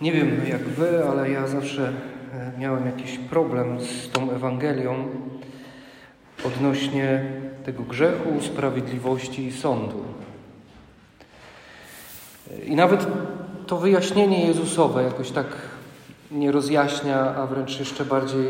Nie 0.00 0.12
wiem 0.12 0.46
jak 0.48 0.62
wy, 0.62 1.08
ale 1.08 1.30
ja 1.30 1.46
zawsze 1.46 1.92
e, 2.34 2.52
miałem 2.58 2.86
jakiś 2.86 3.18
problem 3.18 3.80
z 3.80 4.10
tą 4.10 4.30
Ewangelią 4.30 5.08
odnośnie 6.44 7.24
tego 7.64 7.82
grzechu, 7.82 8.40
sprawiedliwości 8.40 9.46
i 9.46 9.52
sądu. 9.52 10.04
I 12.64 12.76
nawet 12.76 13.06
to 13.66 13.76
wyjaśnienie 13.76 14.46
Jezusowe 14.46 15.02
jakoś 15.02 15.30
tak 15.30 15.46
nie 16.30 16.52
rozjaśnia, 16.52 17.34
a 17.36 17.46
wręcz 17.46 17.78
jeszcze 17.78 18.04
bardziej 18.04 18.48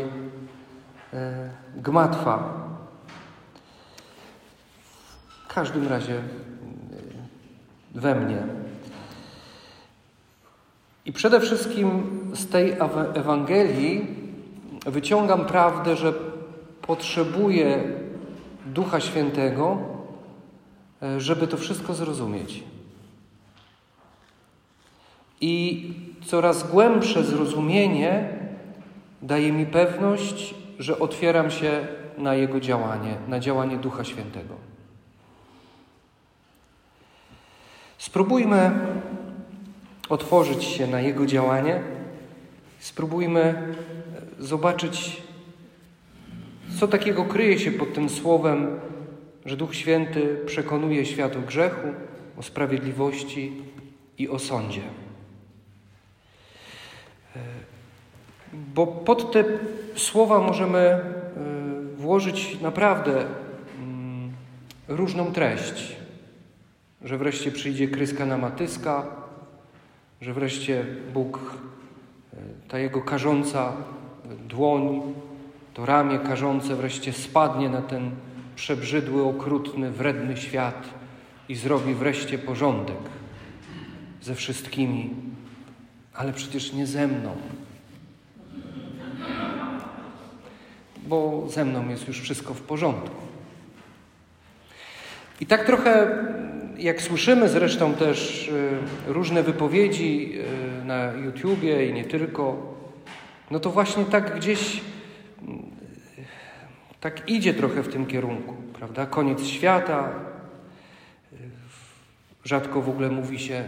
e, 1.13 1.49
gmatwa. 1.75 2.53
W 5.49 5.53
każdym 5.53 5.87
razie 5.87 6.15
e, 6.15 6.21
we 7.95 8.15
mnie. 8.15 8.64
I 11.05 11.13
przede 11.13 11.39
wszystkim 11.39 12.01
z 12.33 12.47
tej 12.47 12.71
Ewangelii 13.13 14.07
wyciągam 14.85 15.45
prawdę, 15.45 15.95
że 15.95 16.13
potrzebuję 16.81 17.83
Ducha 18.65 18.99
Świętego, 18.99 19.77
e, 21.01 21.19
żeby 21.19 21.47
to 21.47 21.57
wszystko 21.57 21.93
zrozumieć. 21.93 22.63
I 25.41 25.93
coraz 26.25 26.71
głębsze 26.71 27.23
zrozumienie 27.23 28.29
daje 29.21 29.51
mi 29.51 29.65
pewność, 29.65 30.55
że 30.79 30.99
otwieram 30.99 31.51
się 31.51 31.87
na 32.17 32.35
Jego 32.35 32.59
działanie, 32.59 33.15
na 33.27 33.39
działanie 33.39 33.77
Ducha 33.77 34.03
Świętego. 34.03 34.53
Spróbujmy 37.97 38.71
otworzyć 40.09 40.63
się 40.63 40.87
na 40.87 41.01
Jego 41.01 41.25
działanie. 41.25 41.81
Spróbujmy 42.79 43.73
zobaczyć, 44.39 45.21
co 46.79 46.87
takiego 46.87 47.25
kryje 47.25 47.59
się 47.59 47.71
pod 47.71 47.93
tym 47.93 48.09
słowem, 48.09 48.79
że 49.45 49.57
Duch 49.57 49.75
Święty 49.75 50.39
przekonuje 50.45 51.05
świat 51.05 51.35
o 51.35 51.39
grzechu, 51.39 51.87
o 52.37 52.43
sprawiedliwości 52.43 53.53
i 54.17 54.29
o 54.29 54.39
sądzie. 54.39 54.81
Bo 58.53 58.87
pod 58.87 59.31
te 59.31 59.43
słowa 59.95 60.39
możemy 60.39 60.79
e, 60.79 61.01
włożyć 61.97 62.61
naprawdę 62.61 63.25
mm, 63.79 64.33
różną 64.87 65.31
treść. 65.33 65.95
Że 67.03 67.17
wreszcie 67.17 67.51
przyjdzie 67.51 67.87
kryska 67.87 68.25
na 68.25 68.37
matyska, 68.37 69.05
że 70.21 70.33
wreszcie 70.33 70.85
Bóg, 71.13 71.39
e, 72.33 72.37
ta 72.67 72.79
Jego 72.79 73.01
karząca 73.01 73.73
dłoń, 74.47 75.01
to 75.73 75.85
ramię 75.85 76.19
karzące 76.19 76.75
wreszcie 76.75 77.13
spadnie 77.13 77.69
na 77.69 77.81
ten 77.81 78.11
przebrzydły, 78.55 79.23
okrutny, 79.23 79.91
wredny 79.91 80.37
świat 80.37 80.89
i 81.49 81.55
zrobi 81.55 81.93
wreszcie 81.93 82.37
porządek 82.37 82.97
ze 84.21 84.35
wszystkimi, 84.35 85.09
ale 86.13 86.33
przecież 86.33 86.73
nie 86.73 86.87
ze 86.87 87.07
mną. 87.07 87.35
Bo 91.07 91.47
ze 91.49 91.65
mną 91.65 91.89
jest 91.89 92.07
już 92.07 92.21
wszystko 92.21 92.53
w 92.53 92.61
porządku. 92.61 93.25
I 95.39 95.45
tak 95.45 95.65
trochę 95.65 96.07
jak 96.77 97.01
słyszymy 97.01 97.49
zresztą 97.49 97.93
też 97.93 98.47
y, 98.47 98.79
różne 99.07 99.43
wypowiedzi 99.43 100.39
y, 100.81 100.85
na 100.85 101.13
YouTubie 101.13 101.89
i 101.89 101.93
nie 101.93 102.05
tylko, 102.05 102.73
no 103.51 103.59
to 103.59 103.69
właśnie 103.69 104.05
tak 104.05 104.35
gdzieś 104.35 104.81
mm, 105.41 105.63
tak 106.99 107.29
idzie 107.29 107.53
trochę 107.53 107.83
w 107.83 107.87
tym 107.87 108.05
kierunku, 108.05 108.53
prawda? 108.73 109.05
Koniec 109.05 109.45
świata. 109.45 110.09
Y, 111.33 111.37
rzadko 112.43 112.81
w 112.81 112.89
ogóle 112.89 113.09
mówi 113.09 113.39
się 113.39 113.63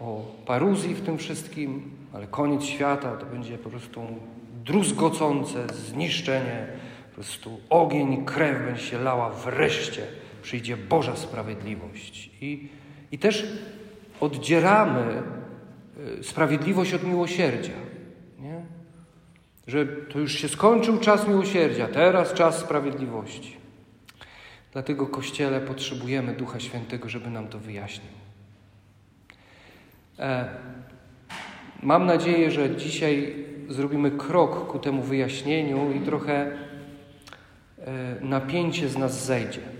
o 0.00 0.34
paruzji 0.46 0.94
w 0.94 1.00
tym 1.00 1.18
wszystkim, 1.18 1.90
ale 2.12 2.26
koniec 2.26 2.64
świata 2.64 3.16
to 3.16 3.26
będzie 3.26 3.58
po 3.58 3.70
prostu 3.70 4.00
druzgocące 4.64 5.66
zniszczenie, 5.74 6.66
po 7.08 7.14
prostu 7.14 7.60
ogień, 7.70 8.24
krew 8.24 8.64
będzie 8.64 8.82
się 8.82 8.98
lała 8.98 9.30
wreszcie 9.30 10.02
przyjdzie 10.46 10.76
Boża 10.76 11.16
sprawiedliwość. 11.16 12.30
I, 12.40 12.68
i 13.12 13.18
też 13.18 13.46
oddzieramy 14.20 15.22
y, 16.20 16.24
sprawiedliwość 16.24 16.94
od 16.94 17.04
miłosierdzia. 17.04 17.72
Nie? 18.38 18.60
Że 19.66 19.86
to 19.86 20.18
już 20.18 20.32
się 20.32 20.48
skończył 20.48 20.98
czas 20.98 21.28
miłosierdzia, 21.28 21.88
teraz 21.88 22.32
czas 22.32 22.58
sprawiedliwości. 22.58 23.56
Dlatego 24.72 25.06
Kościele 25.06 25.60
potrzebujemy 25.60 26.32
Ducha 26.32 26.60
Świętego, 26.60 27.08
żeby 27.08 27.30
nam 27.30 27.48
to 27.48 27.58
wyjaśnił. 27.58 28.12
E, 30.18 30.48
mam 31.82 32.06
nadzieję, 32.06 32.50
że 32.50 32.76
dzisiaj 32.76 33.34
zrobimy 33.68 34.10
krok 34.10 34.66
ku 34.66 34.78
temu 34.78 35.02
wyjaśnieniu 35.02 35.92
i 35.92 36.00
trochę 36.00 36.34
e, 36.34 36.56
napięcie 38.20 38.88
z 38.88 38.98
nas 38.98 39.24
zejdzie. 39.24 39.75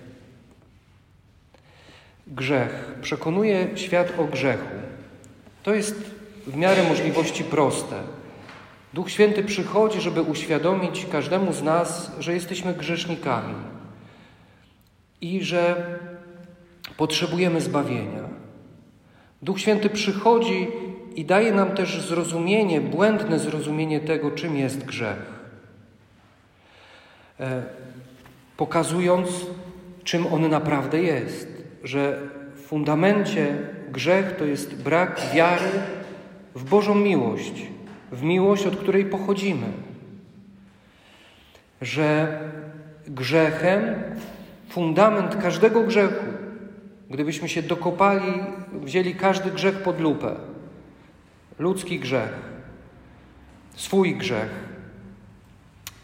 Grzech. 2.27 2.95
Przekonuje 3.03 3.69
świat 3.75 4.13
o 4.19 4.25
grzechu. 4.25 4.75
To 5.63 5.75
jest 5.75 5.95
w 6.47 6.57
miarę 6.57 6.83
możliwości 6.89 7.45
proste. 7.45 8.03
Duch 8.95 9.11
Święty 9.11 9.45
przychodzi, 9.45 10.01
żeby 10.01 10.23
uświadomić 10.23 11.07
każdemu 11.13 11.53
z 11.53 11.63
nas, 11.63 12.13
że 12.19 12.35
jesteśmy 12.35 12.75
grzesznikami 12.75 13.55
i 15.21 15.45
że 15.45 15.87
potrzebujemy 16.97 17.61
zbawienia. 17.61 18.29
Duch 19.43 19.61
Święty 19.61 19.91
przychodzi 19.91 20.69
i 21.17 21.25
daje 21.25 21.53
nam 21.53 21.71
też 21.71 22.01
zrozumienie, 22.01 22.81
błędne 22.81 23.39
zrozumienie 23.39 24.01
tego, 24.01 24.31
czym 24.31 24.57
jest 24.57 24.85
grzech. 24.85 25.23
E, 27.41 27.63
pokazując, 28.57 29.29
czym 30.05 30.27
on 30.27 30.49
naprawdę 30.49 31.03
jest 31.03 31.56
że 31.85 32.21
w 32.55 32.61
fundamencie 32.61 33.57
grzech 33.93 34.37
to 34.37 34.45
jest 34.45 34.83
brak 34.83 35.21
wiary 35.35 35.71
w 36.55 36.65
Bożą 36.65 36.95
miłość, 36.95 37.67
w 38.13 38.23
miłość, 38.23 38.67
od 38.67 38.77
której 38.77 39.05
pochodzimy. 39.05 39.67
Że 41.81 42.39
grzechem, 43.07 43.95
fundament 44.69 45.37
każdego 45.37 45.83
grzechu, 45.83 46.25
gdybyśmy 47.11 47.49
się 47.49 47.63
dokopali, 47.63 48.33
wzięli 48.73 49.15
każdy 49.15 49.51
grzech 49.51 49.83
pod 49.83 50.01
lupę, 50.01 50.35
ludzki 51.59 51.99
grzech, 51.99 52.33
swój 53.75 54.17
grzech 54.17 54.51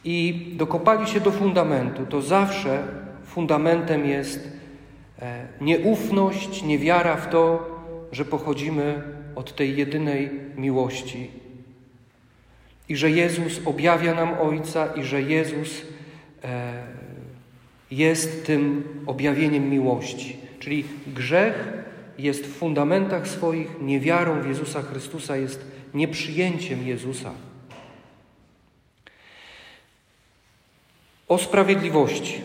i 0.04 0.46
dokopali 0.56 1.06
się 1.06 1.20
do 1.20 1.30
fundamentu, 1.30 2.06
to 2.06 2.22
zawsze 2.22 2.82
fundamentem 3.24 4.06
jest 4.06 4.51
nieufność, 5.60 6.62
niewiara 6.62 7.16
w 7.16 7.30
to, 7.30 7.70
że 8.12 8.24
pochodzimy 8.24 9.02
od 9.34 9.56
tej 9.56 9.76
jedynej 9.76 10.30
miłości 10.56 11.42
i 12.88 12.96
że 12.96 13.10
Jezus 13.10 13.60
objawia 13.64 14.14
nam 14.14 14.34
Ojca 14.40 14.86
i 14.86 15.04
że 15.04 15.22
Jezus 15.22 15.82
e, 16.44 16.82
jest 17.90 18.46
tym 18.46 18.84
objawieniem 19.06 19.70
miłości. 19.70 20.36
Czyli 20.58 20.84
grzech 21.06 21.72
jest 22.18 22.46
w 22.46 22.56
fundamentach 22.56 23.28
swoich 23.28 23.80
niewiarą 23.80 24.42
w 24.42 24.46
Jezusa 24.46 24.82
Chrystusa, 24.82 25.36
jest 25.36 25.66
nieprzyjęciem 25.94 26.86
Jezusa. 26.86 27.32
O 31.28 31.38
sprawiedliwości. 31.38 32.42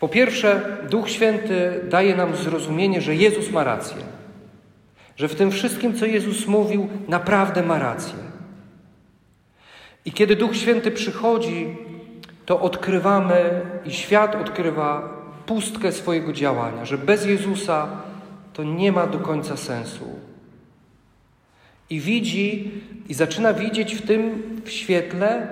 Po 0.00 0.08
pierwsze, 0.08 0.78
Duch 0.90 1.10
Święty 1.10 1.80
daje 1.88 2.16
nam 2.16 2.36
zrozumienie, 2.36 3.00
że 3.00 3.14
Jezus 3.14 3.50
ma 3.50 3.64
rację. 3.64 3.96
Że 5.16 5.28
w 5.28 5.34
tym 5.34 5.50
wszystkim, 5.50 5.94
co 5.94 6.06
Jezus 6.06 6.46
mówił, 6.46 6.88
naprawdę 7.08 7.62
ma 7.62 7.78
rację. 7.78 8.18
I 10.04 10.12
kiedy 10.12 10.36
Duch 10.36 10.56
Święty 10.56 10.90
przychodzi, 10.90 11.76
to 12.46 12.60
odkrywamy 12.60 13.60
i 13.84 13.90
świat 13.90 14.34
odkrywa 14.34 15.08
pustkę 15.46 15.92
swojego 15.92 16.32
działania, 16.32 16.84
że 16.84 16.98
bez 16.98 17.26
Jezusa 17.26 17.88
to 18.52 18.64
nie 18.64 18.92
ma 18.92 19.06
do 19.06 19.18
końca 19.18 19.56
sensu. 19.56 20.04
I 21.90 22.00
widzi, 22.00 22.70
i 23.08 23.14
zaczyna 23.14 23.52
widzieć 23.52 23.94
w 23.94 24.06
tym 24.06 24.42
w 24.64 24.70
świetle 24.70 25.46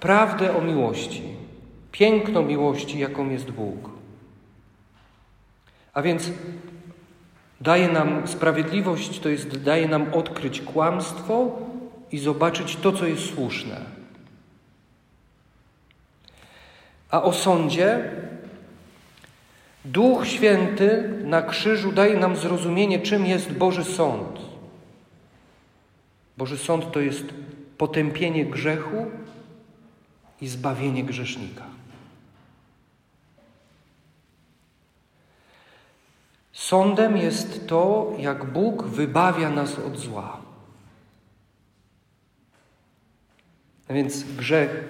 prawdę 0.00 0.56
o 0.56 0.60
miłości 0.60 1.31
piękno 1.92 2.42
miłości, 2.42 2.98
jaką 2.98 3.30
jest 3.30 3.50
Bóg. 3.50 3.90
A 5.94 6.02
więc 6.02 6.30
Daje 7.62 7.88
nam 7.88 8.28
sprawiedliwość, 8.28 9.20
to 9.20 9.28
jest 9.28 9.62
daje 9.62 9.88
nam 9.88 10.14
odkryć 10.14 10.60
kłamstwo 10.60 11.58
i 12.12 12.18
zobaczyć 12.18 12.76
to, 12.76 12.92
co 12.92 13.06
jest 13.06 13.34
słuszne. 13.34 13.80
A 17.10 17.22
o 17.22 17.32
sądzie 17.32 18.10
Duch 19.84 20.26
Święty 20.26 21.18
na 21.24 21.42
krzyżu 21.42 21.92
daje 21.92 22.16
nam 22.16 22.36
zrozumienie, 22.36 23.00
czym 23.00 23.26
jest 23.26 23.52
Boży 23.52 23.84
Sąd. 23.84 24.40
Boży 26.36 26.58
Sąd 26.58 26.92
to 26.92 27.00
jest 27.00 27.24
potępienie 27.78 28.46
grzechu 28.46 29.06
i 30.40 30.48
zbawienie 30.48 31.04
grzesznika. 31.04 31.64
Sądem 36.62 37.16
jest 37.16 37.66
to, 37.68 38.12
jak 38.18 38.44
Bóg 38.44 38.84
wybawia 38.84 39.50
nas 39.50 39.78
od 39.78 39.98
zła. 39.98 40.40
A 43.88 43.92
więc 43.92 44.22
grzech 44.22 44.84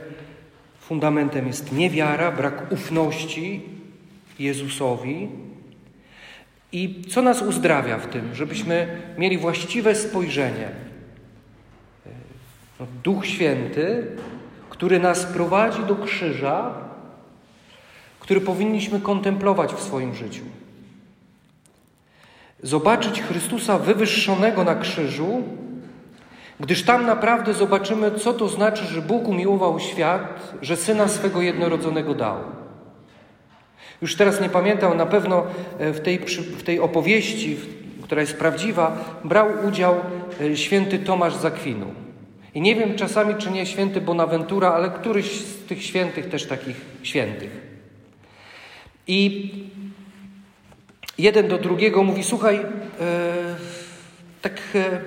fundamentem 0.81 1.47
jest 1.47 1.73
niewiara, 1.73 2.33
brak 2.33 2.73
ufności 2.73 3.63
Jezusowi. 4.39 5.29
I 6.73 7.03
co 7.11 7.23
nas 7.23 7.43
uzdrawia 7.43 7.99
w 7.99 8.07
tym? 8.07 8.35
Żebyśmy 8.35 9.03
mieli 9.19 9.39
właściwe 9.39 9.95
spojrzenie. 9.95 10.69
No, 12.81 12.87
Duch 13.05 13.27
Święty, 13.27 14.07
który 14.71 15.01
nas 15.01 15.27
prowadzi 15.27 15.85
do 15.85 15.97
krzyża, 15.97 16.75
który 18.21 18.41
powinniśmy 18.41 19.01
kontemplować 19.01 19.75
w 19.75 19.81
swoim 19.81 20.15
życiu. 20.15 20.45
Zobaczyć 22.63 23.23
Chrystusa 23.23 23.79
wywyższonego 23.79 24.65
na 24.65 24.75
krzyżu, 24.75 25.43
gdyż 26.61 26.83
tam 26.83 27.07
naprawdę 27.07 27.55
zobaczymy, 27.55 28.11
co 28.11 28.33
to 28.33 28.49
znaczy, 28.49 28.85
że 28.85 29.03
Bóg 29.03 29.29
umiłował 29.29 29.81
świat, 29.81 30.53
że 30.63 30.77
syna 30.77 31.09
swego 31.09 31.43
jednorodzonego 31.43 32.15
dał. 32.15 32.37
Już 34.03 34.17
teraz 34.17 34.41
nie 34.41 34.49
pamiętam, 34.49 34.97
na 34.97 35.07
pewno 35.07 35.47
e, 35.79 35.93
w 35.93 36.01
tej, 36.01 36.19
w 36.59 36.63
tej 36.63 36.81
opowieści, 36.81 37.57
która 38.03 38.21
jest 38.21 38.37
prawdziwa, 38.37 38.97
brał 39.25 39.49
udział 39.69 39.95
e, 40.41 40.57
święty 40.57 40.99
Tomasz 40.99 41.35
Zakwinu. 41.35 41.87
I 42.55 42.61
nie 42.61 42.75
wiem 42.75 42.95
czasami, 42.95 43.35
czy 43.35 43.51
nie 43.51 43.67
święty 43.67 44.01
Bonaventura, 44.01 44.73
ale 44.73 44.91
któryś 44.91 45.41
z 45.41 45.65
tych 45.65 45.83
świętych 45.83 46.29
też 46.29 46.47
takich 46.47 46.77
świętych. 47.03 47.51
I 49.07 49.51
jeden 51.19 51.49
do 51.49 51.59
drugiego 51.59 52.03
mówi: 52.03 52.25
Słuchaj, 52.25 52.57
e, 52.57 52.67
tak 54.43 54.61
e, 54.75 55.01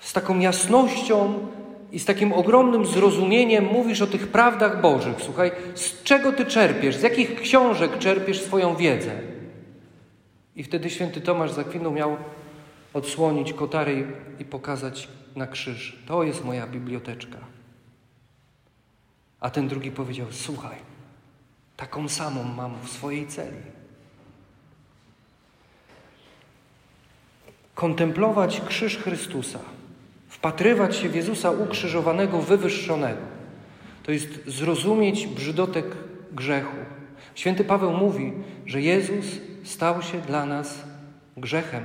z 0.00 0.12
taką 0.12 0.38
jasnością 0.38 1.48
i 1.92 1.98
z 1.98 2.04
takim 2.04 2.32
ogromnym 2.32 2.86
zrozumieniem 2.86 3.64
mówisz 3.64 4.02
o 4.02 4.06
tych 4.06 4.28
prawdach 4.28 4.80
Bożych. 4.80 5.16
Słuchaj, 5.20 5.52
z 5.74 6.02
czego 6.02 6.32
ty 6.32 6.44
czerpiesz? 6.44 6.96
Z 6.96 7.02
jakich 7.02 7.40
książek 7.40 7.98
czerpiesz 7.98 8.42
swoją 8.42 8.76
wiedzę? 8.76 9.12
I 10.56 10.64
wtedy 10.64 10.90
święty 10.90 11.20
Tomasz 11.20 11.52
Zakwinu 11.52 11.90
miał 11.90 12.16
odsłonić 12.94 13.52
kotary 13.52 14.06
i 14.38 14.44
pokazać 14.44 15.08
na 15.36 15.46
krzyż. 15.46 15.98
To 16.06 16.22
jest 16.22 16.44
moja 16.44 16.66
biblioteczka. 16.66 17.38
A 19.40 19.50
ten 19.50 19.68
drugi 19.68 19.90
powiedział: 19.90 20.26
Słuchaj, 20.30 20.76
taką 21.76 22.08
samą 22.08 22.44
mam 22.44 22.74
w 22.82 22.88
swojej 22.88 23.26
celi. 23.26 23.76
Kontemplować 27.76 28.60
krzyż 28.68 28.96
Chrystusa 28.96 29.58
Wpatrywać 30.28 30.96
się 30.96 31.08
w 31.08 31.14
Jezusa 31.14 31.50
ukrzyżowanego, 31.50 32.42
wywyższonego. 32.42 33.20
To 34.02 34.12
jest 34.12 34.28
zrozumieć 34.46 35.26
brzydotek 35.26 35.86
grzechu. 36.32 36.76
Święty 37.34 37.64
Paweł 37.64 37.92
mówi, 37.92 38.32
że 38.66 38.80
Jezus 38.82 39.26
stał 39.64 40.02
się 40.02 40.20
dla 40.20 40.46
nas 40.46 40.84
grzechem. 41.36 41.82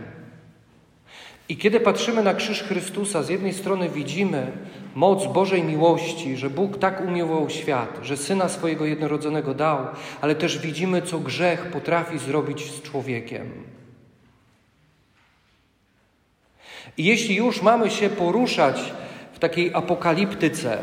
I 1.50 1.58
kiedy 1.58 1.80
patrzymy 1.80 2.24
na 2.24 2.34
krzyż 2.34 2.64
Chrystusa, 2.64 3.24
z 3.24 3.30
jednej 3.30 3.54
strony 3.54 3.90
widzimy 3.90 4.52
moc 4.96 5.34
Bożej 5.34 5.64
miłości, 5.64 6.38
że 6.38 6.50
Bóg 6.50 6.78
tak 6.78 7.02
umiłował 7.08 7.50
świat, 7.50 8.00
że 8.04 8.18
Syna 8.18 8.50
swojego 8.50 8.86
jednorodzonego 8.86 9.54
dał, 9.54 9.80
ale 10.22 10.36
też 10.36 10.60
widzimy, 10.60 11.02
co 11.02 11.20
grzech 11.20 11.72
potrafi 11.72 12.20
zrobić 12.20 12.72
z 12.72 12.82
człowiekiem. 12.82 13.52
I 16.98 17.04
jeśli 17.04 17.36
już 17.36 17.62
mamy 17.62 17.90
się 17.90 18.10
poruszać 18.10 18.94
w 19.34 19.40
takiej 19.40 19.74
apokaliptyce 19.74 20.78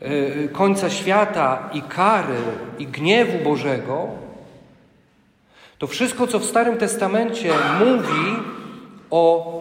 yy, 0.00 0.48
końca 0.52 0.90
świata 0.90 1.70
i 1.72 1.82
kary 1.82 2.38
i 2.78 2.86
gniewu 2.86 3.44
Bożego, 3.44 4.08
to 5.78 5.86
wszystko, 5.86 6.26
co 6.26 6.38
w 6.38 6.44
Starym 6.44 6.76
Testamencie 6.76 7.52
mówi 7.78 8.36
o 9.10 9.52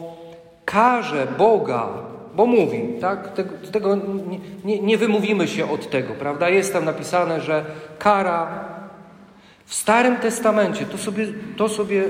karze 0.66 1.28
Boga, 1.38 1.88
bo 2.36 2.46
mówi, 2.46 2.82
tak? 3.02 3.34
Tego, 3.34 3.54
tego 3.72 3.96
nie, 3.96 4.40
nie, 4.66 4.80
nie 4.80 4.98
wymówimy 4.98 5.48
się 5.48 5.72
od 5.72 5.90
tego, 5.90 6.14
prawda? 6.14 6.50
Jest 6.50 6.74
tam 6.74 6.86
napisane, 6.86 7.42
że 7.42 7.66
kara 8.00 8.66
w 9.66 9.74
Starym 9.74 10.16
Testamencie, 10.16 10.86
to 10.86 10.98
sobie, 10.98 11.28
to 11.58 11.70
sobie 11.70 12.04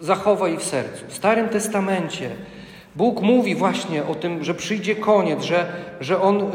zachowaj 0.00 0.56
w 0.56 0.62
sercu. 0.62 1.04
W 1.08 1.14
Starym 1.14 1.48
Testamencie 1.48 2.30
Bóg 2.96 3.22
mówi 3.22 3.54
właśnie 3.54 4.04
o 4.04 4.14
tym, 4.14 4.44
że 4.44 4.54
przyjdzie 4.54 4.96
koniec, 4.96 5.42
że, 5.42 5.72
że 6.00 6.22
On 6.22 6.42
y, 6.42 6.48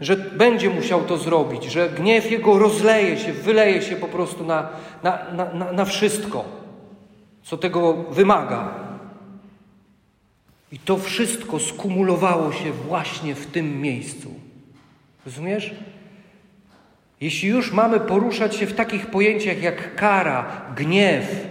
że 0.00 0.16
będzie 0.16 0.70
musiał 0.70 1.04
to 1.04 1.16
zrobić, 1.16 1.64
że 1.64 1.88
gniew 1.88 2.30
Jego 2.30 2.58
rozleje 2.58 3.18
się, 3.18 3.32
wyleje 3.32 3.82
się 3.82 3.96
po 3.96 4.08
prostu 4.08 4.44
na, 4.44 4.68
na, 5.02 5.18
na, 5.32 5.72
na 5.72 5.84
wszystko, 5.84 6.44
co 7.42 7.56
tego 7.56 7.94
wymaga. 7.94 8.74
I 10.72 10.78
to 10.78 10.98
wszystko 10.98 11.58
skumulowało 11.58 12.52
się 12.52 12.72
właśnie 12.72 13.34
w 13.34 13.46
tym 13.46 13.80
miejscu. 13.80 14.34
Rozumiesz? 15.26 15.74
Jeśli 17.20 17.48
już 17.48 17.72
mamy 17.72 18.00
poruszać 18.00 18.56
się 18.56 18.66
w 18.66 18.74
takich 18.74 19.06
pojęciach 19.06 19.62
jak 19.62 19.94
kara, 19.94 20.46
gniew, 20.76 21.46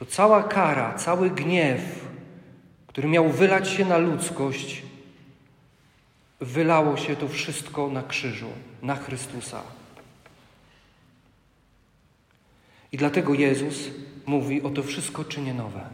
to 0.00 0.06
cała 0.06 0.42
kara, 0.42 0.94
cały 0.94 1.30
gniew, 1.30 1.80
który 2.86 3.08
miał 3.08 3.28
wylać 3.28 3.68
się 3.68 3.84
na 3.84 3.98
ludzkość, 3.98 4.82
wylało 6.40 6.96
się 6.96 7.16
to 7.16 7.28
wszystko 7.28 7.90
na 7.90 8.02
krzyżu, 8.02 8.50
na 8.82 8.96
Chrystusa. 8.96 9.62
I 12.92 12.96
dlatego 12.96 13.34
Jezus 13.34 13.90
mówi: 14.26 14.62
O 14.62 14.70
to 14.70 14.82
wszystko 14.82 15.24
czynię 15.24 15.54
nowe. 15.54 15.88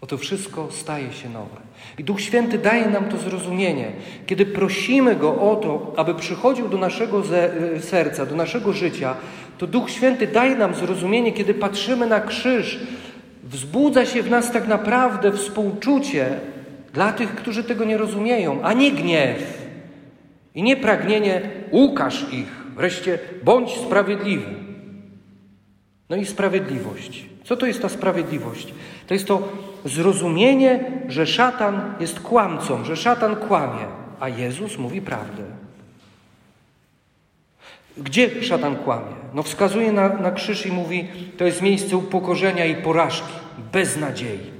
O 0.00 0.06
to 0.06 0.18
wszystko 0.18 0.68
staje 0.70 1.12
się 1.12 1.28
nowe. 1.28 1.56
I 1.98 2.04
Duch 2.04 2.20
Święty 2.20 2.58
daje 2.58 2.88
nam 2.88 3.04
to 3.04 3.16
zrozumienie. 3.16 3.92
Kiedy 4.26 4.46
prosimy 4.46 5.16
Go 5.16 5.50
o 5.52 5.56
to, 5.56 5.92
aby 5.96 6.14
przychodził 6.14 6.68
do 6.68 6.78
naszego 6.78 7.22
serca, 7.80 8.26
do 8.26 8.36
naszego 8.36 8.72
życia, 8.72 9.14
to 9.58 9.66
Duch 9.66 9.90
Święty 9.90 10.26
daje 10.26 10.56
nam 10.56 10.74
zrozumienie, 10.74 11.32
kiedy 11.32 11.54
patrzymy 11.54 12.06
na 12.06 12.20
krzyż, 12.20 12.80
wzbudza 13.44 14.06
się 14.06 14.22
w 14.22 14.30
nas 14.30 14.52
tak 14.52 14.68
naprawdę 14.68 15.32
współczucie 15.32 16.40
dla 16.92 17.12
tych, 17.12 17.34
którzy 17.34 17.64
tego 17.64 17.84
nie 17.84 17.96
rozumieją, 17.96 18.62
a 18.62 18.72
nie 18.72 18.92
gniew 18.92 19.68
i 20.54 20.62
nie 20.62 20.76
pragnienie 20.76 21.40
ukaż 21.70 22.26
ich, 22.32 22.48
wreszcie 22.76 23.18
bądź 23.44 23.70
sprawiedliwy. 23.70 24.69
No 26.10 26.16
i 26.16 26.26
sprawiedliwość. 26.26 27.24
Co 27.44 27.56
to 27.56 27.66
jest 27.66 27.82
ta 27.82 27.88
sprawiedliwość? 27.88 28.74
To 29.06 29.14
jest 29.14 29.26
to 29.26 29.48
zrozumienie, 29.84 30.84
że 31.08 31.26
szatan 31.26 31.94
jest 32.00 32.20
kłamcą, 32.20 32.84
że 32.84 32.96
szatan 32.96 33.36
kłamie, 33.36 33.86
a 34.20 34.28
Jezus 34.28 34.78
mówi 34.78 35.02
prawdę. 35.02 35.42
Gdzie 37.98 38.42
szatan 38.42 38.76
kłamie? 38.76 39.14
No 39.34 39.42
wskazuje 39.42 39.92
na, 39.92 40.08
na 40.08 40.30
krzyż 40.30 40.66
i 40.66 40.72
mówi, 40.72 41.08
to 41.38 41.44
jest 41.44 41.62
miejsce 41.62 41.96
upokorzenia 41.96 42.66
i 42.66 42.82
porażki, 42.82 43.32
bez 43.72 43.96
nadziei. 43.96 44.50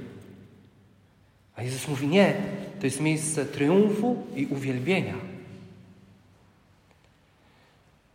A 1.55 1.63
Jezus 1.63 1.87
mówi, 1.87 2.07
nie, 2.07 2.33
to 2.79 2.85
jest 2.85 3.01
miejsce 3.01 3.45
triumfu 3.45 4.23
i 4.35 4.45
uwielbienia. 4.45 5.15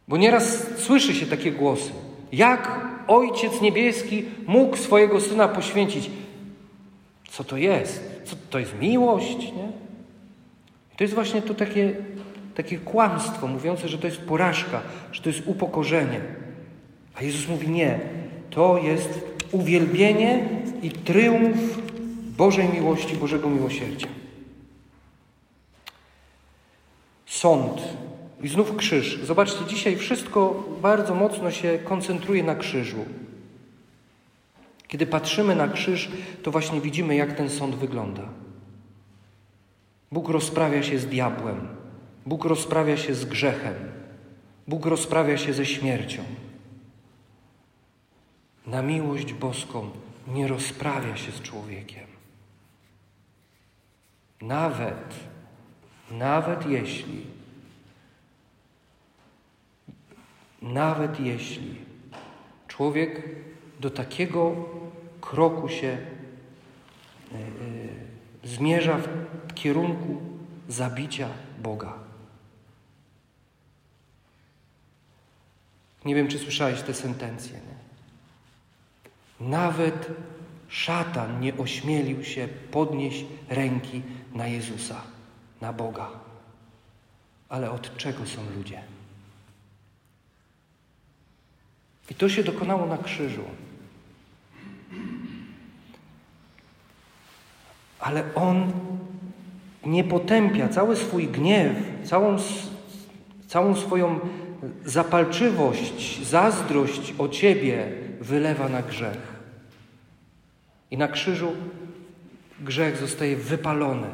Bo 0.09 0.17
nieraz 0.17 0.67
słyszy 0.79 1.15
się 1.15 1.27
takie 1.27 1.53
głosy. 1.53 1.91
Jak 2.33 2.96
Ojciec 3.09 3.61
Niebieski 3.61 4.25
mógł 4.47 4.77
swojego 4.77 5.21
Syna 5.21 5.49
poświęcić? 5.49 6.11
Co 7.31 7.45
to 7.45 7.57
jest? 7.57 8.23
Co 8.25 8.37
to 8.51 8.59
jest 8.59 8.75
miłość? 8.81 9.39
Nie? 9.39 9.69
I 10.93 10.97
to 10.97 11.05
jest 11.05 11.15
właśnie 11.15 11.43
to 11.43 11.55
takie 11.55 11.95
takie 12.57 12.79
kłamstwo 12.79 13.47
mówiące, 13.47 13.89
że 13.89 13.99
to 13.99 14.07
jest 14.07 14.21
porażka, 14.21 14.83
że 15.13 15.23
to 15.23 15.29
jest 15.29 15.43
upokorzenie. 15.47 16.21
A 17.15 17.23
Jezus 17.23 17.49
mówi: 17.49 17.69
Nie, 17.69 18.01
to 18.51 18.79
jest 18.79 19.21
uwielbienie 19.53 20.49
i 20.83 20.91
triumf 20.91 21.79
Bożej 22.37 22.69
miłości, 22.69 23.17
Bożego 23.17 23.51
miłosierdzia. 23.51 24.09
Sąd 27.27 27.83
i 28.47 28.49
znów 28.49 28.77
krzyż. 28.77 29.19
Zobaczcie, 29.23 29.65
dzisiaj 29.65 29.97
wszystko 29.97 30.65
bardzo 30.83 31.15
mocno 31.15 31.51
się 31.51 31.79
koncentruje 31.79 32.43
na 32.43 32.55
krzyżu. 32.55 33.05
Kiedy 34.89 35.07
patrzymy 35.07 35.55
na 35.55 35.69
krzyż, 35.69 36.09
to 36.43 36.51
właśnie 36.51 36.81
widzimy, 36.81 37.17
jak 37.17 37.37
ten 37.37 37.51
sąd 37.51 37.75
wygląda. 37.75 38.29
Bóg 40.13 40.29
rozprawia 40.29 40.83
się 40.83 40.99
z 40.99 41.07
diabłem, 41.07 41.69
Bóg 42.27 42.45
rozprawia 42.45 42.97
się 42.97 43.15
z 43.15 43.25
grzechem, 43.25 43.75
Bóg 44.69 44.87
rozprawia 44.87 45.37
się 45.39 45.53
ze 45.53 45.67
śmiercią. 45.67 46.23
Na 48.67 48.83
miłość 48.83 49.33
boską 49.33 49.91
nie 50.29 50.49
rozprawia 50.49 51.17
się 51.17 51.33
z 51.33 51.43
człowiekiem. 51.43 52.07
Nawet, 54.41 55.15
nawet 56.11 56.67
jeśli, 56.67 57.36
nawet 60.67 61.21
jeśli 61.21 61.77
człowiek 62.69 63.23
do 63.81 63.91
takiego 63.91 64.55
kroku 65.21 65.69
się 65.69 65.89
e, 65.89 65.99
e, 67.35 67.39
zmierza 68.45 68.99
w 68.99 69.55
kierunku 69.55 70.23
zabicia 70.69 71.29
Boga. 71.63 71.95
Nie 76.05 76.15
wiem, 76.15 76.29
czy 76.29 76.39
słyszałeś 76.39 76.83
te 76.83 76.95
sentencje. 76.95 77.53
Nie? 77.53 77.77
Nawet 79.49 80.11
szatan 80.69 81.41
nie 81.41 81.57
ośmielił 81.57 82.25
się 82.25 82.49
podnieść 82.71 83.25
ręki 83.49 84.03
na 84.35 84.47
Jezusa, 84.47 85.01
na 85.61 85.73
Boga. 85.73 86.09
Ale 87.49 87.71
od 87.71 87.97
czego 87.97 88.27
są 88.27 88.41
ludzie? 88.57 88.83
I 92.11 92.15
to 92.15 92.29
się 92.29 92.43
dokonało 92.43 92.87
na 92.87 92.99
krzyżu. 92.99 93.45
Ale 98.01 98.35
on 98.35 98.73
nie 99.87 100.05
potępia 100.05 100.69
cały 100.69 100.97
swój 100.97 101.29
gniew, 101.29 101.73
całą, 102.05 102.37
całą 103.49 103.77
swoją 103.77 104.21
zapalczywość, 104.85 106.27
zazdrość 106.27 107.15
o 107.19 107.29
ciebie 107.29 107.93
wylewa 108.21 108.69
na 108.69 108.83
grzech. 108.83 109.37
I 110.91 110.97
na 110.97 111.09
krzyżu 111.09 111.53
grzech 112.61 112.97
zostaje 112.97 113.37
wypalony. 113.37 114.09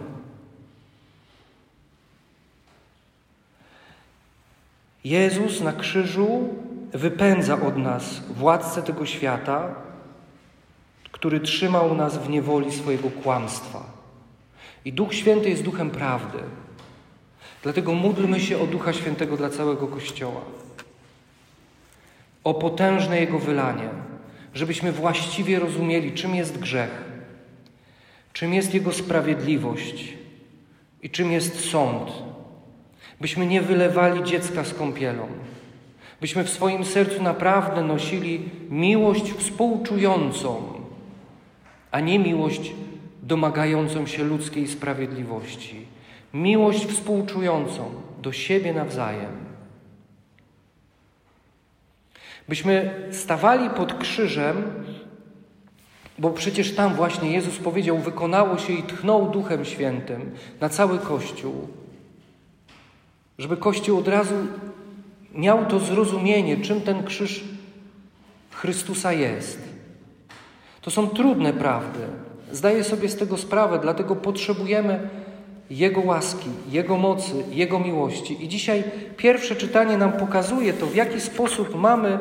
Jezus 5.05 5.61
na 5.61 5.73
krzyżu 5.73 6.49
wypędza 6.93 7.63
od 7.63 7.77
nas 7.77 8.21
władcę 8.21 8.83
tego 8.83 9.07
świata, 9.07 9.75
który 11.13 11.41
trzymał 11.41 11.95
nas 11.95 12.19
w 12.19 12.29
niewoli 12.29 12.73
swojego 12.73 13.11
kłamstwa. 13.11 13.85
I 14.85 14.93
Duch 14.93 15.15
Święty 15.15 15.51
jest 15.51 15.63
duchem 15.63 15.91
prawdy. 15.91 16.39
Dlatego 17.63 17.95
módlmy 17.95 18.41
się 18.41 18.59
o 18.59 18.67
Ducha 18.67 18.93
Świętego 18.93 19.37
dla 19.37 19.51
całego 19.51 19.87
Kościoła. 19.87 20.41
O 22.45 22.55
potężne 22.55 23.21
Jego 23.21 23.39
wylanie, 23.39 23.89
żebyśmy 24.55 24.93
właściwie 24.93 25.59
rozumieli, 25.59 26.13
czym 26.13 26.35
jest 26.35 26.59
grzech, 26.59 27.05
czym 28.33 28.55
jest 28.55 28.75
Jego 28.75 28.93
sprawiedliwość 28.93 30.15
i 31.03 31.11
czym 31.11 31.33
jest 31.33 31.71
sąd. 31.71 32.13
Byśmy 33.21 33.47
nie 33.47 33.63
wylewali 33.63 34.25
dziecka 34.25 34.65
z 34.65 34.75
kąpielą 34.75 35.29
byśmy 36.23 36.45
w 36.45 36.51
swoim 36.51 36.85
sercu 36.85 37.23
naprawdę 37.23 37.83
nosili 37.83 38.51
miłość 38.71 39.33
współczującą, 39.33 40.63
a 41.91 42.01
nie 42.01 42.19
miłość 42.19 42.73
domagającą 43.23 44.07
się 44.07 44.25
ludzkiej 44.25 44.69
sprawiedliwości. 44.69 45.87
Miłość 46.35 46.87
współczującą 46.87 47.91
do 48.23 48.33
siebie 48.33 48.73
nawzajem. 48.73 49.33
Byśmy 52.49 53.07
stawali 53.13 53.71
pod 53.71 53.95
krzyżem, 53.95 54.63
bo 56.19 56.31
przecież 56.31 56.75
tam 56.75 56.95
właśnie 56.95 57.33
Jezus 57.33 57.59
powiedział: 57.59 57.99
Wykonało 57.99 58.59
się 58.59 58.73
i 58.73 58.83
tchnął 58.83 59.31
Duchem 59.31 59.65
Świętym 59.65 60.31
na 60.61 60.69
cały 60.69 60.99
Kościół. 60.99 61.69
Żeby 63.39 63.57
Kościół 63.57 63.99
od 63.99 64.09
razu 64.09 64.35
miał 65.35 65.67
to 65.67 65.79
zrozumienie, 65.79 66.57
czym 66.57 66.81
ten 66.81 67.05
krzyż 67.05 67.45
Chrystusa 68.51 69.13
jest. 69.13 69.59
To 70.81 70.91
są 70.91 71.09
trudne 71.09 71.53
prawdy. 71.53 72.01
Zdaję 72.53 72.85
sobie 72.85 73.09
z 73.09 73.17
tego 73.17 73.37
sprawę, 73.37 73.79
dlatego 73.83 74.17
potrzebujemy 74.17 75.09
Jego 75.71 76.01
łaski, 76.01 76.51
Jego 76.71 76.97
mocy, 76.97 77.33
Jego 77.51 77.79
miłości. 77.79 78.45
I 78.45 78.49
dzisiaj 78.49 78.85
pierwsze 79.17 79.57
czytanie 79.57 79.97
nam 79.97 80.13
pokazuje 80.13 80.73
to, 80.73 80.87
w 80.87 80.95
jaki 80.95 81.21
sposób 81.21 81.75
mamy 81.75 82.19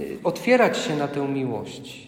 y, 0.00 0.18
otwierać 0.24 0.78
się 0.78 0.96
na 0.96 1.08
tę 1.08 1.28
miłość. 1.28 2.06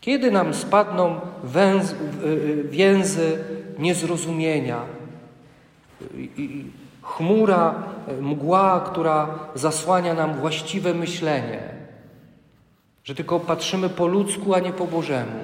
Kiedy 0.00 0.30
nam 0.30 0.54
spadną 0.54 1.20
węz, 1.44 1.92
y, 1.92 1.96
y, 2.26 2.68
więzy 2.70 3.38
niezrozumienia, 3.78 4.80
chmura, 7.06 7.74
e, 8.08 8.22
mgła, 8.22 8.80
która 8.80 9.38
zasłania 9.54 10.14
nam 10.14 10.34
właściwe 10.34 10.94
myślenie, 10.94 11.58
że 13.04 13.14
tylko 13.14 13.40
patrzymy 13.40 13.88
po 13.88 14.06
ludzku, 14.06 14.54
a 14.54 14.60
nie 14.60 14.72
po 14.72 14.86
Bożemu. 14.86 15.40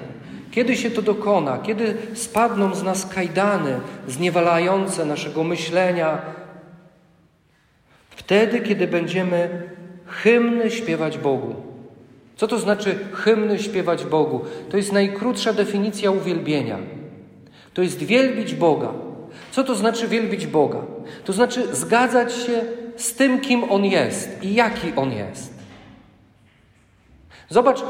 Kiedy 0.51 0.75
się 0.75 0.91
to 0.91 1.01
dokona? 1.01 1.57
Kiedy 1.57 1.97
spadną 2.13 2.75
z 2.75 2.83
nas 2.83 3.05
kajdany 3.05 3.79
zniewalające 4.07 5.05
naszego 5.05 5.43
myślenia? 5.43 6.21
Wtedy, 8.09 8.61
kiedy 8.61 8.87
będziemy 8.87 9.69
hymny 10.05 10.71
śpiewać 10.71 11.17
Bogu. 11.17 11.55
Co 12.35 12.47
to 12.47 12.59
znaczy 12.59 12.99
hymny 13.13 13.59
śpiewać 13.59 14.05
Bogu? 14.05 14.41
To 14.69 14.77
jest 14.77 14.91
najkrótsza 14.91 15.53
definicja 15.53 16.11
uwielbienia. 16.11 16.77
To 17.73 17.81
jest 17.81 18.03
wielbić 18.03 18.53
Boga. 18.53 19.12
Co 19.53 19.63
to 19.63 19.75
znaczy 19.75 20.07
wielbić 20.07 20.47
Boga? 20.47 20.79
To 21.25 21.33
znaczy 21.33 21.75
zgadzać 21.75 22.33
się 22.33 22.61
z 22.95 23.13
tym, 23.13 23.39
kim 23.39 23.71
On 23.71 23.85
jest 23.85 24.43
i 24.43 24.53
jaki 24.53 24.93
On 24.95 25.11
jest. 25.11 25.53
Zobacz, 27.49 27.83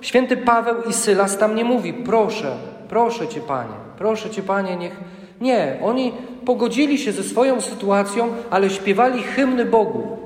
święty 0.00 0.36
Paweł 0.36 0.76
i 0.88 0.92
Sylas 0.92 1.38
tam 1.38 1.54
nie 1.54 1.64
mówi, 1.64 1.92
proszę, 1.92 2.56
proszę 2.88 3.28
Cię 3.28 3.40
Panie, 3.40 3.74
proszę 3.98 4.30
Cię 4.30 4.42
Panie, 4.42 4.76
niech... 4.76 5.00
Nie, 5.40 5.78
oni 5.82 6.12
pogodzili 6.44 6.98
się 6.98 7.12
ze 7.12 7.22
swoją 7.22 7.60
sytuacją, 7.60 8.32
ale 8.50 8.70
śpiewali 8.70 9.22
hymny 9.22 9.64
Bogu. 9.64 10.18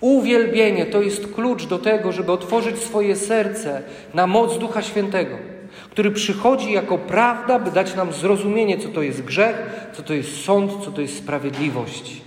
Uwielbienie 0.00 0.86
to 0.86 1.02
jest 1.02 1.34
klucz 1.34 1.66
do 1.66 1.78
tego, 1.78 2.12
żeby 2.12 2.32
otworzyć 2.32 2.78
swoje 2.78 3.16
serce 3.16 3.82
na 4.14 4.26
moc 4.26 4.58
Ducha 4.58 4.82
Świętego 4.82 5.51
który 5.90 6.10
przychodzi 6.10 6.72
jako 6.72 6.98
prawda, 6.98 7.58
by 7.58 7.70
dać 7.70 7.94
nam 7.94 8.12
zrozumienie, 8.12 8.78
co 8.78 8.88
to 8.88 9.02
jest 9.02 9.22
grzech, 9.22 9.56
co 9.92 10.02
to 10.02 10.14
jest 10.14 10.44
sąd, 10.44 10.84
co 10.84 10.90
to 10.90 11.00
jest 11.00 11.16
sprawiedliwość. 11.16 12.22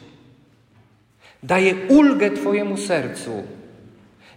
Daje 1.44 1.76
ulgę 1.88 2.32
Twojemu 2.32 2.78
sercu. 2.78 3.44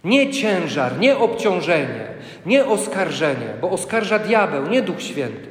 Nie 0.03 0.31
ciężar, 0.31 0.99
nie 0.99 1.17
obciążenie, 1.17 2.07
nie 2.45 2.65
oskarżenie, 2.65 3.53
bo 3.61 3.69
oskarża 3.69 4.19
diabeł, 4.19 4.67
nie 4.67 4.81
Duch 4.81 5.01
Święty. 5.01 5.49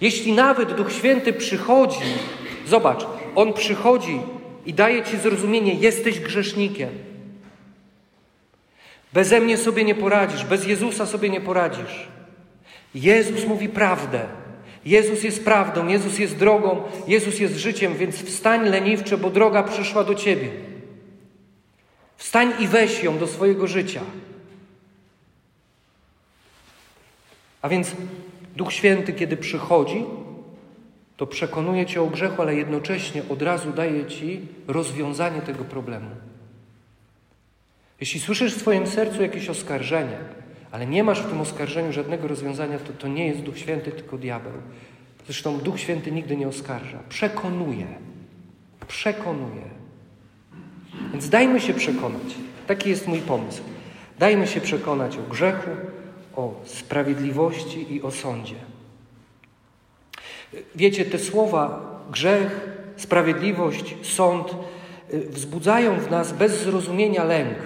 Jeśli 0.00 0.32
nawet 0.32 0.72
Duch 0.74 0.92
Święty 0.92 1.32
przychodzi, 1.32 2.04
zobacz, 2.66 3.06
on 3.34 3.52
przychodzi 3.52 4.20
i 4.66 4.74
daje 4.74 5.02
Ci 5.02 5.16
zrozumienie: 5.16 5.74
jesteś 5.74 6.20
grzesznikiem. 6.20 6.88
Beze 9.12 9.40
mnie 9.40 9.56
sobie 9.56 9.84
nie 9.84 9.94
poradzisz, 9.94 10.44
bez 10.44 10.66
Jezusa 10.66 11.06
sobie 11.06 11.30
nie 11.30 11.40
poradzisz. 11.40 12.08
Jezus 12.94 13.46
mówi 13.46 13.68
prawdę. 13.68 14.26
Jezus 14.84 15.22
jest 15.22 15.44
prawdą, 15.44 15.86
Jezus 15.86 16.18
jest 16.18 16.36
drogą, 16.36 16.82
Jezus 17.06 17.38
jest 17.38 17.56
życiem, 17.56 17.94
więc 17.94 18.16
wstań 18.16 18.68
leniwcze, 18.68 19.18
bo 19.18 19.30
droga 19.30 19.62
przyszła 19.62 20.04
do 20.04 20.14
ciebie. 20.14 20.48
Wstań 22.16 22.52
i 22.58 22.66
weź 22.66 23.02
ją 23.02 23.18
do 23.18 23.26
swojego 23.26 23.66
życia. 23.66 24.00
A 27.62 27.68
więc 27.68 27.96
Duch 28.56 28.72
Święty, 28.72 29.12
kiedy 29.12 29.36
przychodzi, 29.36 30.04
to 31.16 31.26
przekonuje 31.26 31.86
cię 31.86 32.02
o 32.02 32.06
grzechu, 32.06 32.42
ale 32.42 32.54
jednocześnie 32.54 33.22
od 33.28 33.42
razu 33.42 33.72
daje 33.72 34.06
ci 34.06 34.40
rozwiązanie 34.68 35.40
tego 35.40 35.64
problemu. 35.64 36.10
Jeśli 38.00 38.20
słyszysz 38.20 38.54
w 38.54 38.60
swoim 38.60 38.86
sercu 38.86 39.22
jakieś 39.22 39.48
oskarżenie, 39.48 40.18
ale 40.72 40.86
nie 40.86 41.04
masz 41.04 41.22
w 41.22 41.28
tym 41.28 41.40
oskarżeniu 41.40 41.92
żadnego 41.92 42.28
rozwiązania, 42.28 42.78
to 42.78 42.92
to 42.92 43.08
nie 43.08 43.26
jest 43.26 43.40
Duch 43.40 43.58
Święty, 43.58 43.92
tylko 43.92 44.18
diabeł. 44.18 44.52
Zresztą 45.26 45.58
Duch 45.58 45.80
Święty 45.80 46.12
nigdy 46.12 46.36
nie 46.36 46.48
oskarża. 46.48 46.98
Przekonuje. 47.08 47.86
Przekonuje. 48.88 49.62
Więc 51.12 51.28
dajmy 51.28 51.60
się 51.60 51.74
przekonać. 51.74 52.34
Taki 52.66 52.90
jest 52.90 53.08
mój 53.08 53.18
pomysł. 53.18 53.62
Dajmy 54.18 54.46
się 54.46 54.60
przekonać 54.60 55.16
o 55.16 55.22
grzechu, 55.22 55.70
o 56.36 56.54
sprawiedliwości 56.64 57.94
i 57.94 58.02
o 58.02 58.10
sądzie. 58.10 58.56
Wiecie, 60.74 61.04
te 61.04 61.18
słowa 61.18 61.92
grzech, 62.10 62.68
sprawiedliwość, 62.96 63.96
sąd 64.02 64.56
y, 65.14 65.28
wzbudzają 65.30 66.00
w 66.00 66.10
nas 66.10 66.32
bez 66.32 66.62
zrozumienia 66.62 67.24
lęk. 67.24 67.58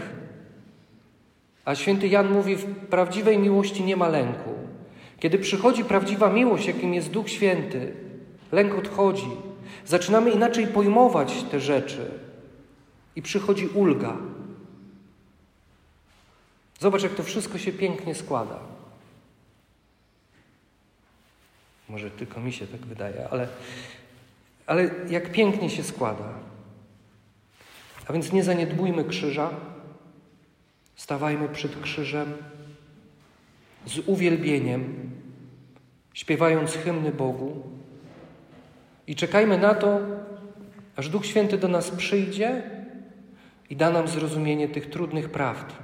A 1.67 1.75
święty 1.75 2.09
Jan 2.09 2.33
mówi, 2.33 2.57
w 2.57 2.87
prawdziwej 2.87 3.39
miłości 3.39 3.85
nie 3.85 3.97
ma 3.97 4.09
lęku. 4.09 4.55
Kiedy 5.21 5.39
przychodzi 5.39 5.85
prawdziwa 5.85 6.31
miłość, 6.31 6.67
jakim 6.67 6.95
jest 6.95 7.11
Duch 7.11 7.31
Święty, 7.31 7.95
lęk 8.53 8.75
odchodzi. 8.75 9.31
Zaczynamy 9.87 10.31
inaczej 10.31 10.67
pojmować 10.67 11.43
te 11.43 11.61
rzeczy 11.61 12.11
i 13.17 13.23
przychodzi 13.23 13.67
ulga. 13.67 14.17
Zobacz, 16.81 17.03
jak 17.03 17.15
to 17.15 17.23
wszystko 17.23 17.59
się 17.59 17.73
pięknie 17.73 18.15
składa. 18.15 18.59
Może 21.89 22.11
tylko 22.11 22.41
mi 22.41 22.53
się 22.53 22.67
tak 22.67 22.81
wydaje, 22.81 23.29
ale, 23.31 23.49
ale 24.67 24.91
jak 25.11 25.33
pięknie 25.33 25.71
się 25.71 25.83
składa. 25.83 26.33
A 28.07 28.13
więc 28.13 28.33
nie 28.33 28.45
zaniedbujmy 28.45 29.05
krzyża, 29.05 29.51
stawajmy 30.97 31.49
przed 31.49 31.81
krzyżem 31.81 32.35
z 33.87 33.99
uwielbieniem, 33.99 35.11
śpiewając 36.15 36.73
hymny 36.73 37.13
Bogu 37.13 37.63
i 39.07 39.17
czekajmy 39.17 39.59
na 39.59 39.75
to, 39.75 40.01
aż 40.97 41.09
Duch 41.09 41.27
Święty 41.27 41.59
do 41.59 41.69
nas 41.69 41.91
przyjdzie 41.91 42.63
i 43.71 43.77
da 43.77 43.91
nam 43.91 44.09
zrozumienie 44.09 44.69
tych 44.69 44.91
trudnych 44.91 45.31
prawd, 45.31 45.75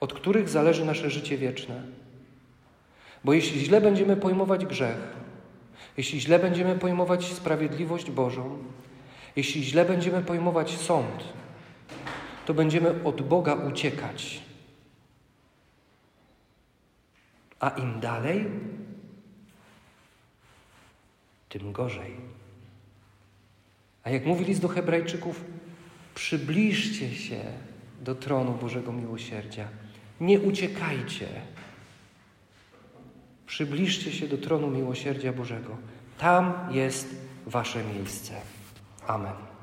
od 0.00 0.12
których 0.12 0.48
zależy 0.48 0.84
nasze 0.84 1.10
życie 1.10 1.36
wieczne. 1.36 1.82
Bo 3.24 3.32
jeśli 3.32 3.60
źle 3.60 3.80
będziemy 3.80 4.16
pojmować 4.16 4.66
grzech, 4.66 4.98
jeśli 5.96 6.20
źle 6.20 6.38
będziemy 6.38 6.78
pojmować 6.78 7.24
sprawiedliwość 7.32 8.10
Bożą, 8.10 8.58
jeśli 9.36 9.64
źle 9.64 9.84
będziemy 9.84 10.22
pojmować 10.22 10.76
sąd, 10.76 11.24
to 12.46 12.54
będziemy 12.54 13.04
od 13.04 13.22
Boga 13.22 13.54
uciekać. 13.54 14.40
A 17.60 17.68
im 17.68 18.00
dalej, 18.00 18.46
tym 21.48 21.72
gorzej. 21.72 22.16
A 24.02 24.10
jak 24.10 24.26
mówi 24.26 24.44
list 24.44 24.60
do 24.60 24.68
Hebrajczyków, 24.68 25.44
przybliżcie 26.14 27.14
się 27.14 27.40
do 28.00 28.14
tronu 28.14 28.52
Bożego 28.52 28.92
Miłosierdzia. 28.92 29.68
Nie 30.20 30.40
uciekajcie. 30.40 31.28
Przybliżcie 33.46 34.12
się 34.12 34.28
do 34.28 34.38
tronu 34.38 34.70
miłosierdzia 34.70 35.32
Bożego. 35.32 35.76
Tam 36.18 36.68
jest 36.70 37.16
Wasze 37.46 37.84
miejsce. 37.84 38.34
Amen. 39.06 39.53